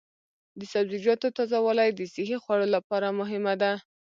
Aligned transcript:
د 0.59 0.61
سبزیجاتو 0.73 1.27
تازه 1.37 1.57
والي 1.65 1.89
د 1.93 2.01
صحي 2.13 2.37
خوړو 2.43 2.67
لپاره 2.75 3.07
مهمه 3.19 3.53
ده. 3.61 3.71